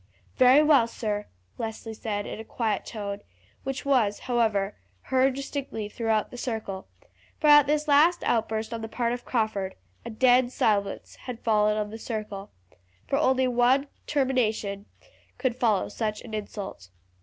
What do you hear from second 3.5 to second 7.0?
which was, however, heard distinctly throughout the circle,